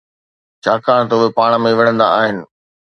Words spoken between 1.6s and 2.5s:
۾ وڙهندا آهن